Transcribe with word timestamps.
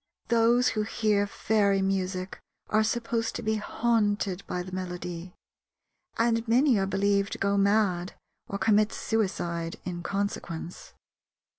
Those 0.29 0.69
who 0.69 0.81
hear 0.81 1.27
fairy 1.27 1.83
music 1.83 2.39
are 2.69 2.81
supposed 2.83 3.35
to 3.35 3.43
be 3.43 3.57
haunted 3.57 4.43
by 4.47 4.63
the 4.63 4.71
melody, 4.71 5.35
and 6.17 6.47
many 6.47 6.79
are 6.79 6.87
believed 6.87 7.33
to 7.33 7.37
go 7.37 7.55
mad 7.55 8.15
or 8.47 8.57
commit 8.57 8.91
suicide 8.91 9.75
in 9.85 10.01
consequence. 10.01 10.93